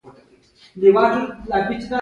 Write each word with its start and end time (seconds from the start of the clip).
لېونیانو 0.79 1.21
غبرګون 1.49 1.79
ښيي. 1.79 1.87